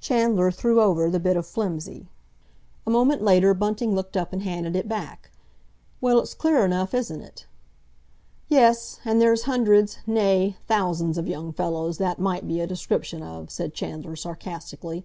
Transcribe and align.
Chandler 0.00 0.50
threw 0.50 0.80
over 0.80 1.08
the 1.08 1.20
bit 1.20 1.36
of 1.36 1.46
flimsy. 1.46 2.08
A 2.88 2.90
moment 2.90 3.22
later 3.22 3.54
Bunting 3.54 3.94
looked 3.94 4.16
up 4.16 4.32
and 4.32 4.42
handed 4.42 4.74
it 4.74 4.88
back. 4.88 5.30
"Well, 6.00 6.18
it's 6.18 6.34
clear 6.34 6.64
enough, 6.64 6.92
isn't 6.92 7.20
it?" 7.20 7.46
"Yes. 8.48 8.98
And 9.04 9.20
there's 9.22 9.44
hundreds—nay, 9.44 10.56
thousands—of 10.66 11.28
young 11.28 11.52
fellows 11.52 11.98
that 11.98 12.18
might 12.18 12.48
be 12.48 12.58
a 12.60 12.66
description 12.66 13.22
of," 13.22 13.48
said 13.52 13.74
Chandler 13.74 14.16
sarcastically. 14.16 15.04